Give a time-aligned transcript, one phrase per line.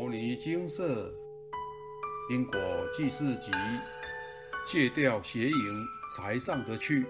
[0.00, 1.12] 摩尼金色
[2.30, 2.56] 因果
[2.96, 3.50] 记事集，
[4.64, 5.56] 戒掉邪淫，
[6.14, 7.04] 才上得去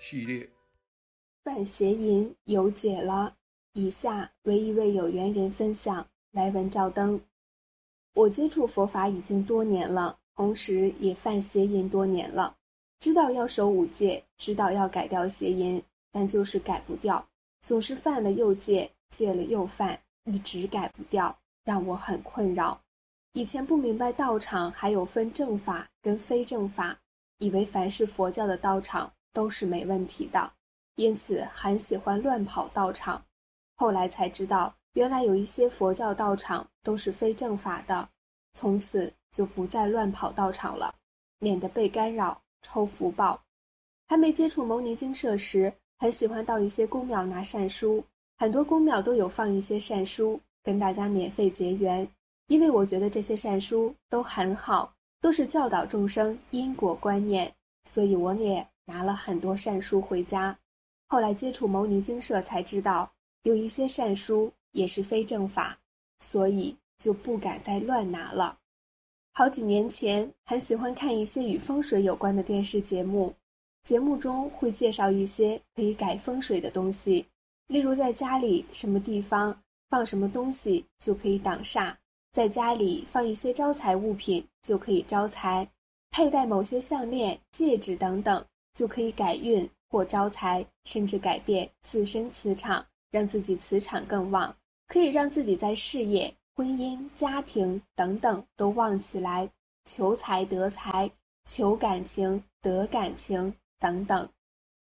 [0.00, 0.50] 系列。
[1.44, 3.36] 犯邪淫有解了。
[3.74, 7.20] 以下为一位有缘人分享来文照灯。
[8.14, 12.56] 我接触佛法已经多年了，同时也犯邪淫多年了。
[12.98, 15.80] 知道要守五戒，知道要改掉邪淫，
[16.10, 17.28] 但就是改不掉，
[17.60, 22.80] 总是犯了又戒，戒了又犯，一直改不掉，让我很困扰。
[23.32, 26.98] 以前不明白道场还有分正法跟非正法，
[27.38, 30.52] 以为凡是佛教的道场都是没问题的，
[30.96, 33.24] 因此很喜欢乱跑道场。
[33.76, 38.08] 后来才知道，原来有一些佛教道场都是非正法的，
[38.54, 40.94] 从此就不再乱跑道场了，
[41.38, 42.42] 免得被干扰。
[42.62, 43.42] 抽福报，
[44.06, 48.04] 还没接触牟尼精舍时，很喜欢到一些宫庙拿善书，
[48.36, 52.08] 很多宫庙都有放一些善书，跟大家免费结缘。
[52.48, 57.52] 因为我觉得这些善书都很好，都是教导众生因果观念，
[57.84, 60.58] 所以我也拿了很多善书回家。
[61.06, 63.12] 后来接触牟尼精舍才知道，
[63.44, 65.78] 有一些善书也是非正法，
[66.18, 68.58] 所以就不敢再乱拿了。
[69.32, 73.32] 好几年前，很喜欢看一些与风水有关的电视节目，
[73.84, 77.26] 节目中会介绍一些可以改风水的东西，
[77.68, 79.56] 例如在家里什么地方
[79.90, 81.92] 放什么东西就可以挡煞，
[82.32, 85.68] 在家里放一些招财物品就可以招财，
[86.12, 96.32] 佩戴某些项链、戒指等等就可以改运或招财，甚至改变自身磁场，让自己磁场更旺，可以让自己在事业。
[96.54, 99.50] 婚姻、家庭等等都旺起来，
[99.86, 101.10] 求财得财，
[101.46, 104.28] 求感情得感情等等。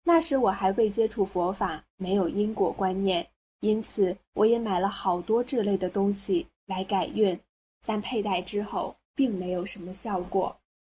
[0.03, 3.29] 那时我还未接触佛法，没有因果观念，
[3.61, 7.39] 因此我也买了好多这类的东西来改运，
[7.85, 10.57] 但佩戴之后并没有什么效果，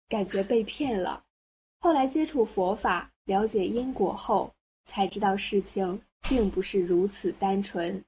[0.08, 1.24] 感觉被骗了。
[1.80, 4.52] 后来接触佛法，了解因果后，
[4.84, 8.04] 才知道事情并不是如此单纯，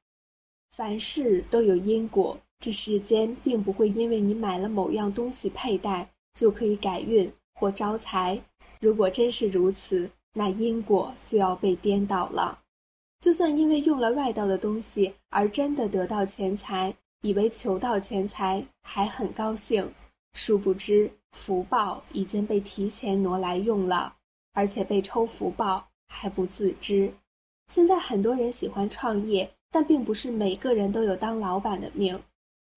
[0.71, 2.39] 凡事都有因果。
[2.59, 8.39] 这世间并不会因为你买了某样东西佩戴就可以改运或招财。
[8.81, 12.61] 如果真是如此，那因果就要被颠倒了。
[13.21, 19.93] 就算因为用了外道的东西而真的得到钱财，以为求到钱财还很高兴，
[20.33, 24.15] 殊不知福报已经被提前挪来用了，
[24.55, 27.13] 而且被抽福报还不自知。
[27.69, 32.19] 现在很多人喜欢创业，但并不是每个人都有当老板的命。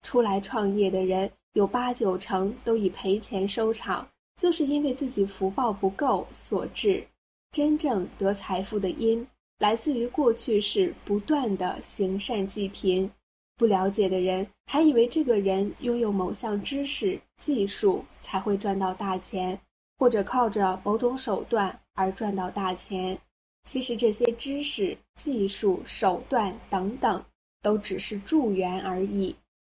[0.02, 4.06] 出来创业的人有八九成都以赔钱收场，
[4.36, 7.02] 就是因为自己福报不够所致。
[7.50, 9.26] 真正得财富的因，
[9.64, 13.10] 来自于过去世不断的行善济贫。
[13.56, 19.58] 不了解的人还以为这个人拥有某项知识技术才会赚到大钱，
[19.96, 23.18] 或者靠着某种手段而赚到大钱。
[23.66, 27.24] 其实这些知识、技术、手段等等，
[27.62, 29.34] 都只是助缘而已。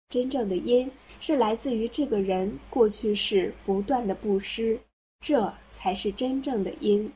[0.09, 4.81] 真正的因是来自于这个人过去是不断的布施，
[5.21, 7.13] 这才是真正的因。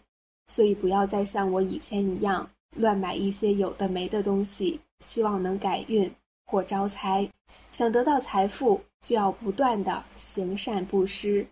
[0.46, 6.10] 所以不要再像我以前一样乱买一些有的没的东西，希望能改运
[6.46, 7.28] 或招财。
[7.72, 11.46] 想得到财富，就要不断的行善布施。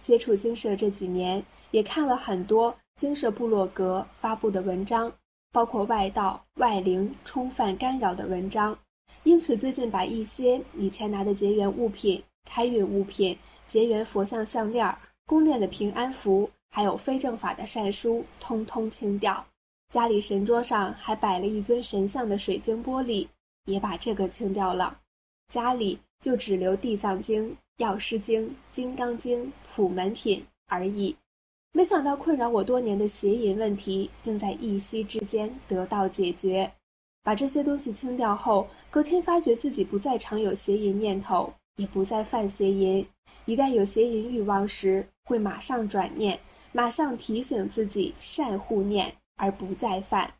[0.00, 5.12] 接触精舍这几年，也看了很多精舍部落格发布的文章，
[5.52, 8.76] 包括外道、外灵冲犯干扰的文章。
[9.24, 13.36] 因此，最近把一些以前拿的结缘物品、开运物品、
[13.66, 14.94] 结缘佛像项链、
[15.26, 19.44] 宫炼的平安符，还有非正法的善书，通通清掉。
[19.88, 23.26] 家里神桌上还摆了一尊神像的水晶玻璃，
[23.64, 24.98] 也把这个清掉了。
[25.48, 31.16] 家里就只留《地藏经》《药师经》《金刚经》普门品而已。
[31.72, 36.70] 没想到困扰我多年的邪淫问题，竟在一夕之间得到解决。
[37.22, 43.06] 把这些东西清掉后，隔天发觉自己不再常有邪淫念头，也不再犯邪淫。
[43.46, 46.38] 一旦有邪淫欲望时，会马上转念，
[46.72, 50.34] 马上提醒自己善护念，而不再犯。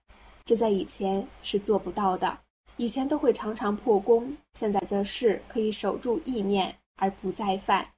[0.44, 2.38] 这在以前是做不到的，
[2.76, 7.88] 以前都会常常破功，现在则是可以守住意念而不再犯。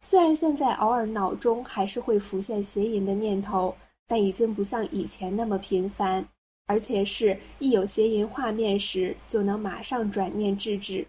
[0.00, 6.26] 虽然现在偶尔脑中还是会浮现邪淫的念头，但已经不像以前那么频繁。
[6.66, 11.06] 而且是一有邪淫画面时，就能马上转念制止，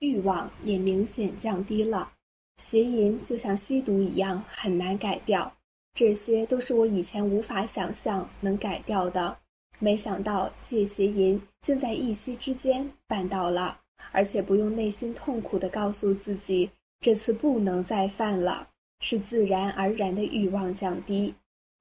[0.00, 2.12] 欲望也明显降低了。
[2.58, 5.50] 邪淫就像吸毒一样，很难改掉。
[5.94, 9.36] 这些都是我以前无法想象能改掉的。
[9.78, 13.78] 没想到戒邪淫竟在一夕之间办到了，
[14.12, 16.68] 而且不用内心痛苦地告诉自己
[17.00, 18.68] 这次不能再犯了，
[19.00, 21.32] 是自然而然的欲望降低。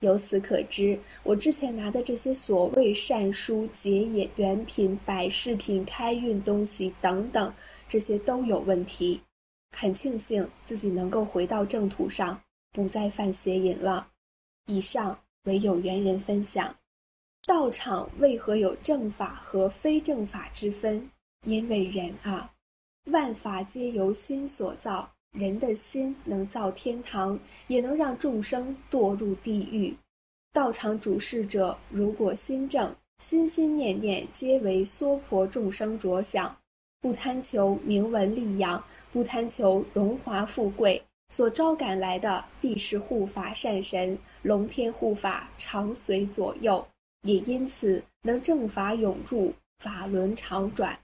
[0.02, 7.54] 由此可知，我之前拿的这些所谓善书、解眼原品、摆饰品、开运东西等等，
[7.88, 9.22] 这些都有问题。
[9.76, 12.40] 很庆幸自己能够回到正途上，
[12.74, 14.10] 不再犯邪淫了。
[14.66, 16.76] 以上为有缘人分享。
[17.46, 21.10] 道场为何有正法和非正法之分？
[21.46, 22.52] 因为人啊，
[23.06, 25.10] 万法皆由心所造。
[25.34, 29.96] 人的心能造天堂，也能让众生堕入地狱。
[30.52, 36.56] 道场主事者如果心正，心心念念皆为娑婆众生着想，
[37.02, 46.86] 不贪求名闻利养，不贪求荣华富贵，所招感来的必是护法善神、龙天护法常随左右，
[47.24, 50.98] 也因此能正法永驻，法轮常转。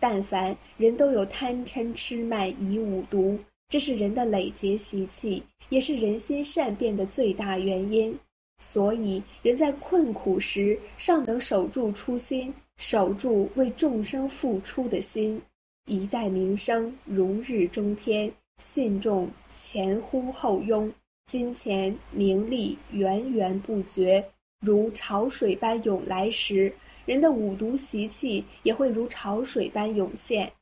[0.00, 3.38] 但凡人都有贪嗔痴慢疑五毒。
[3.68, 8.16] 这是人的累劫习气，也是人心善变的最大原因。
[8.58, 15.42] 所以，人在困苦时尚能守住初心，守住为众生付出的心，
[15.86, 20.92] 一代名声如日中天，信众前呼后拥，
[21.26, 24.24] 金钱名利源源不绝，
[24.60, 26.72] 如潮水般涌来时，
[27.06, 30.52] 人的五毒习气也会如潮水般涌现。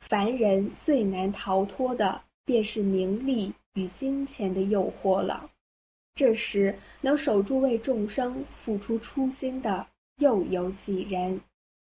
[0.00, 2.22] 凡人最难逃脱的。
[2.46, 5.50] 便是名利与金钱的诱惑了。
[6.14, 9.84] 这时能守住为众生付出初心的，
[10.18, 11.40] 又有几人？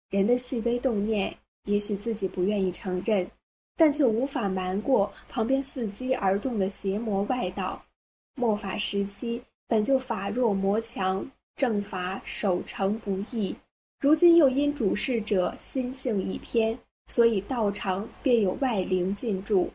[0.10, 1.36] 人的细微动念，
[1.66, 3.30] 也许自己不愿意承认，
[3.77, 7.81] 但却无法瞒过旁边伺机而动的邪魔外道。
[8.35, 11.25] 末法时期本就法弱魔强，
[11.56, 13.56] 正法守成不易，
[14.00, 16.77] 如今又因主事者心性已偏，
[17.07, 19.71] 所以道场便有外灵进驻。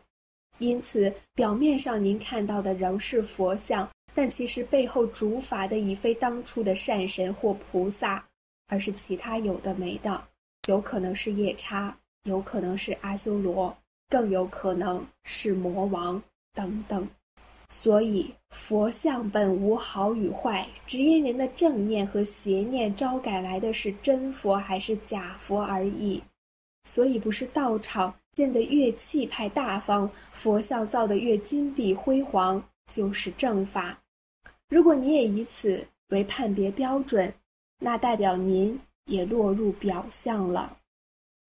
[0.59, 8.23] 因此，表面上您看到的仍是佛像，但其实背后主法的已非当初的善神或菩萨，
[8.67, 10.23] 而是其他有的没的，
[10.67, 13.75] 有可能是夜叉，有可能是阿修罗，
[14.13, 16.21] 更有可能是魔王
[16.53, 17.09] 等等。
[17.67, 26.21] 所以，佛像本无好与坏，只因人的正念和邪念招改来的是真佛还是假佛而已。
[26.83, 28.13] 所以，不是道场。
[28.35, 33.99] 建得越气派大方，佛像造得越金碧辉煌，就是正法。
[34.69, 37.31] 如果你也以此为判别标准，
[37.79, 40.77] 那代表您也落入表象了。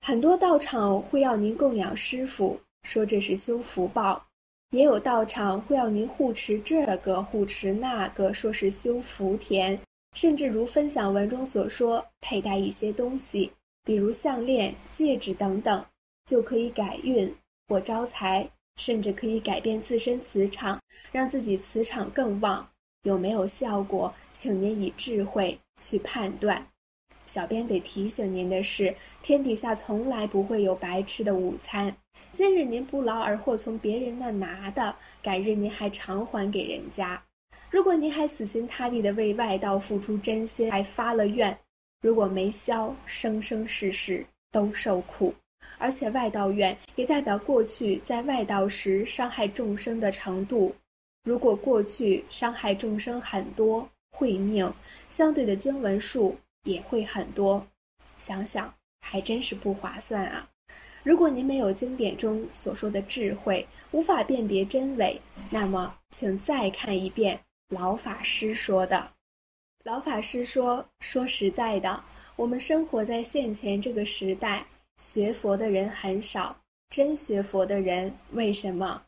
[0.06, 4.22] 很多道场会要您供养师傅，说这是修福报；
[4.68, 9.80] 也有道场会要您护持这个护持那个，说是修福田。
[10.14, 13.50] 甚至如分享文中所说，佩戴一些东西，
[13.82, 15.82] 比如项链、戒指等等。
[16.26, 17.34] 就可以改运
[17.68, 18.46] 或招财，
[18.76, 20.78] 甚至可以改变自身磁场，
[21.12, 22.68] 让自己磁场更旺。
[23.04, 26.66] 有没有效果，请您以智慧去判断。
[27.26, 31.94] 小编得提醒您的是，天底下从来不会有白吃的午餐。
[32.32, 37.22] 今日您不劳而获从别人那拿的，改日您还偿还给人家。
[37.70, 41.56] 如果您还死心塌地的为外道付出真心，还发了愿，
[42.02, 45.34] 如果没消，生生世世都受苦。
[45.78, 50.74] 而且外道愿也代表过去在外道时伤害众生的程度。
[51.24, 54.72] 如果过去伤害众生很多，会命
[55.10, 57.66] 相对的经文数也会很多。
[58.18, 60.48] 想想还真是不划算啊！
[61.02, 69.12] 如果您没有经典中所说的智慧，无法辨别真伪，那么请再看一遍老法师说的。
[69.84, 72.02] 老法师说：“说实在的，
[72.36, 74.64] 我们生活在现前这个时代。”
[74.96, 76.56] 学佛的人很少，
[76.88, 79.02] 真学佛的人为什么？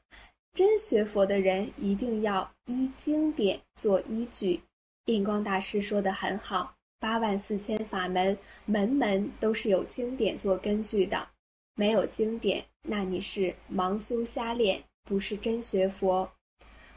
[0.53, 4.61] 真学佛的人一定要依经典做依据。
[5.07, 11.29] 印光大师说的很好：八万四千法门，门门都是有经典做根据的。
[11.75, 16.31] 没有经典，那你是盲修瞎练，不是真学佛。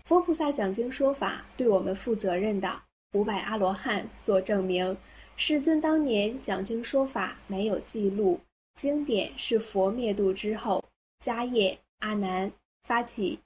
[0.06, 2.82] 佛菩萨讲经说法，对我们负责任的。
[3.13, 4.96] 五百阿罗汉做证明，
[5.36, 8.39] 世尊当年讲经说法没有记录。
[8.75, 10.84] 经典是佛灭度之后，
[11.20, 12.51] 迦叶、阿难
[12.84, 13.38] 发起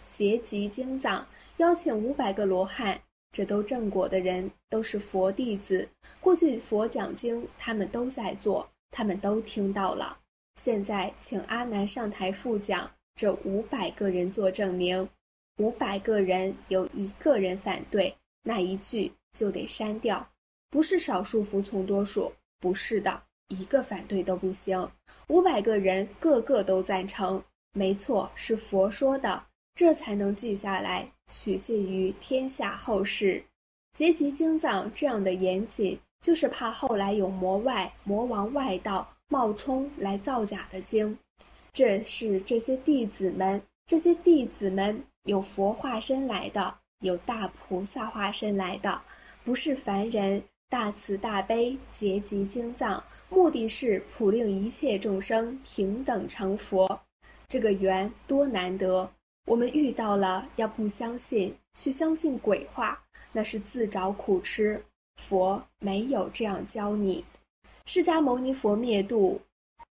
[0.00, 3.00] 结集经藏，邀请五百个罗汉，
[3.32, 5.88] 这都正果的人，都是佛弟子。
[6.20, 10.18] 过去佛讲经，他们都在做，他们都听到了。
[10.56, 15.08] 现在请阿难上台复讲，这五百个人做证明。
[15.58, 20.28] 五百个人有一个人反对，那一句就得删掉。
[20.70, 23.22] 不是少数服从多数，不是的。
[23.48, 24.90] 一个反对都不行。
[25.28, 27.42] 五百个人个个都赞成，
[27.72, 29.45] 没错，是佛说的，
[29.76, 33.44] 这才能记下来，取信于天下后世。
[33.92, 41.16] 结集经藏这样的严谨，就是怕后来有魔外魔王外道冒充来造假的经。
[41.74, 49.00] 这是这些弟子们，这些弟子们有佛化身来的，有大菩萨化身来的，
[49.44, 50.42] 不是凡人。
[50.68, 57.00] 大慈大悲，结集经藏，目的是普令一切众生平等成佛。
[57.46, 59.08] 这个缘多难得，
[59.46, 63.00] 我们遇到了，要不相信，去相信鬼话，
[63.32, 64.82] 那是自找苦吃。
[65.14, 67.24] 佛没有这样教你。
[67.84, 69.40] 释迦牟尼佛灭度，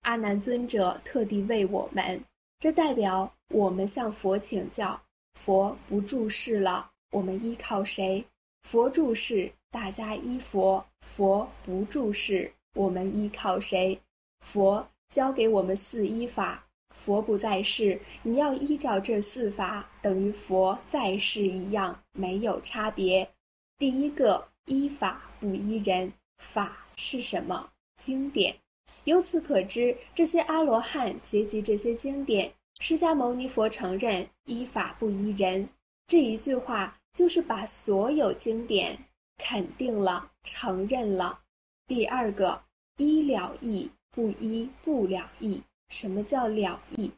[0.02, 2.20] 阿难尊者特地为我们，
[2.58, 5.00] 这代表我们向佛请教，
[5.34, 8.24] 佛不注释了，我们依靠谁？
[8.62, 9.52] 佛注释。
[9.70, 14.00] 大家依佛，佛不注释，我们依靠谁？
[14.40, 23.28] 佛教给我们四依法，佛不在世，你要依照这四法，等于佛在世一样，没有差别。
[23.76, 27.68] 第一个依法不依人，法是什么？
[27.96, 28.56] 经典。
[29.04, 35.68] 由此可知，这些阿罗汉结集这些经典，释迦牟尼佛承认依法不依人，
[36.06, 38.96] 这一句话就是把所有经典。
[39.36, 41.40] 肯定了，承认了。
[41.88, 42.62] 第二个，
[42.98, 45.60] 依了义，不依不了义。
[45.94, 47.12] 什么叫了义？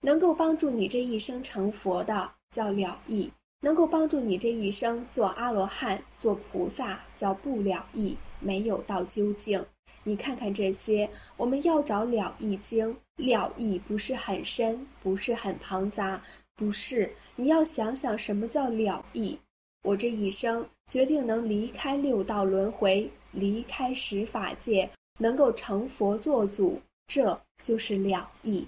[0.00, 3.30] 能够帮助你这一生成佛的叫了义，
[3.60, 9.62] 能够帮助你这一生做阿罗汉、做菩萨叫不了义，没有到究竟。
[10.04, 16.22] 你看看这些，我们要找了义经，了义不是很深，不是很庞杂，
[16.56, 17.12] 不是。
[17.36, 19.38] 你要想想什么叫了义。
[19.82, 24.88] 我这一生决定能离开六道轮回，离开十法界，
[25.18, 28.66] 能够成佛做祖，这就是两义。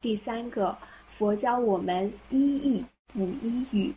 [0.00, 0.76] 第三个，
[1.08, 3.92] 佛教我们一义不一语，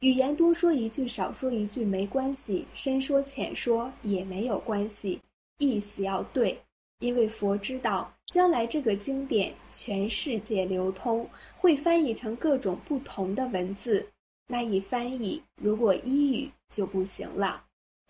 [0.00, 5.20] 语言多说一句少说一句没关系，深说浅说也没有关系，
[5.58, 6.60] 意思要对，
[7.00, 14.06] 因为佛知道将来这个经典全世界流通，会翻译成各种不同的文字。
[14.46, 17.64] 那一翻译，如果一语就不行了，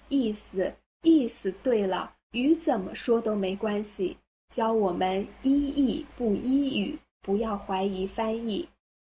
[0.09, 0.73] 意思
[1.03, 4.17] 意思对了，语怎么说都没关系。
[4.51, 8.69] 教我们依义不依语，不要怀疑翻译。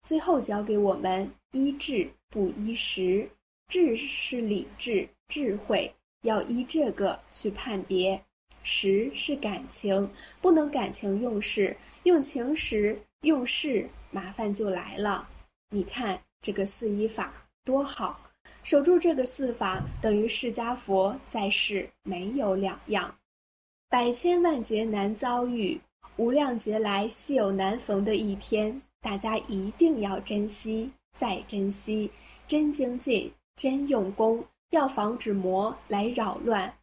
[0.03, 3.27] 最后教给我们依智不依识，
[3.67, 8.17] 智是理智智慧，要依这个去判别；
[8.63, 10.09] 识是感情，
[10.39, 15.27] 不能感情用事，用情识用事，麻烦就来了。
[15.71, 16.21] 你看。
[16.45, 17.31] 这个四依法
[17.63, 18.19] 多好，
[18.63, 23.15] 守住这个四法，等于释迦佛在世没有两样。
[23.93, 25.79] 百千万劫难遭遇，
[26.17, 32.09] 无量劫来稀有难逢的一天，大家一定要珍惜，再珍惜，
[32.47, 36.73] 真精进，真用功，要防止魔来扰乱。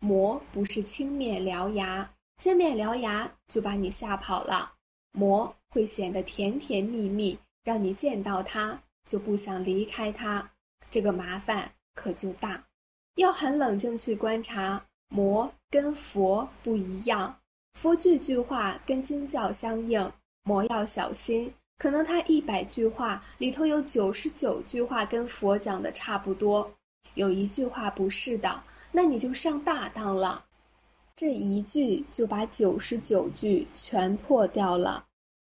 [0.00, 4.72] 魔不是青面獠牙，青面獠牙就把你吓跑了。
[5.12, 8.76] 魔会显得甜甜蜜蜜，让你见到它。
[9.06, 10.50] 就不想离开他，
[10.90, 12.64] 这个麻烦可就大。
[13.14, 17.36] 要很冷静去观察，魔跟佛不一样，
[17.74, 20.12] 佛句句话跟经教相应，
[20.44, 21.52] 魔要小心。
[21.78, 26.72] 可能他一百句话里头有九十九句话跟佛讲的差不多，
[27.14, 30.44] 有一句话不是的，那你就上大当了。
[31.14, 35.04] 这一句就把九十九句全破掉了。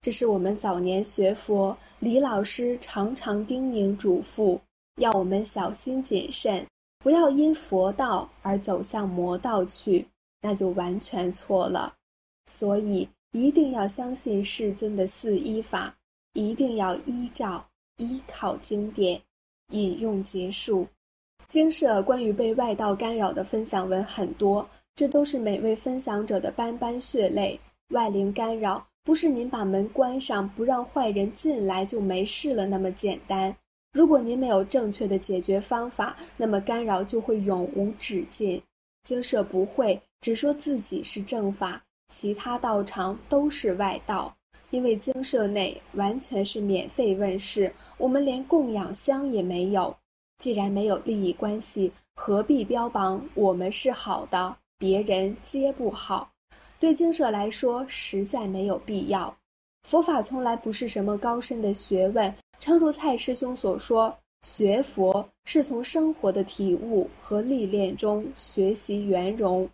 [0.01, 4.59] 这是我们早年学佛，李老师常常叮咛嘱咐，
[4.97, 6.65] 要我们小心谨慎，
[7.01, 10.05] 不要因佛道而走向魔道去，
[10.41, 11.93] 那就完全错了。
[12.45, 15.95] 所以一定要相信世尊的四依法，
[16.33, 17.65] 一定要依照
[17.97, 19.21] 依靠经典。
[19.71, 20.87] 引用结束。
[21.47, 27.59] 经社关于被外道干扰的分享文很多，这都是每位分享者的斑斑血泪。
[27.89, 28.87] 外灵干扰。
[29.03, 33.55] 不是您把门关上，不让坏人进来就没事了那么简单。
[33.93, 38.61] 如果您没有正确的解决方法，那么干扰就会永无止境。
[39.03, 44.33] 精舍不会只说自己是正法，其他道场都是外道，
[44.69, 49.93] 因为精舍内完全是免费问世，我们连供养香也没有。
[50.37, 56.31] 既然没有利益关系，何必标榜我们是好的，别人皆不好？
[56.79, 59.35] 对精舍来说，实在没有必要。
[59.83, 69.69] 佛法从来不是什么高深的学问，诚如蔡师兄所说，学佛是从生活的体悟和历练中学习圆融。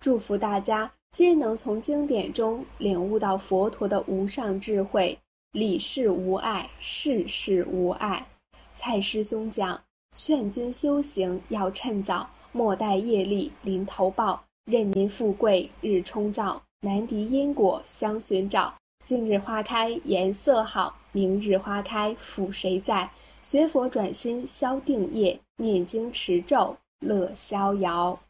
[0.00, 5.18] 祝福大家皆能从经典中领悟到佛陀的无上智慧，
[5.52, 8.26] 理事无碍，事事无碍。
[8.74, 9.80] 蔡师兄讲，
[10.16, 14.42] 劝君修行要趁早，莫待业力临头报。
[14.64, 18.72] 任您富贵日冲照，难敌因果相寻找。
[19.04, 23.10] 今日花开颜色好，明日花开负谁在？
[23.40, 28.20] 学佛转心消定业，念经持咒乐逍遥。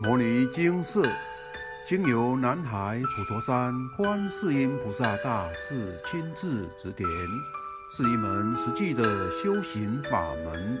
[0.00, 1.12] 摩尼经寺，
[1.84, 7.08] 经由南海普陀山观世音菩萨大士亲自指点，
[7.92, 10.80] 是一门实际的修行法门，